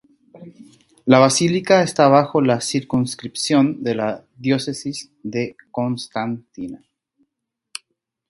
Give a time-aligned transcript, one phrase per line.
[1.05, 6.83] La basílica está bajo la circunscripción de la Diócesis de Constantina.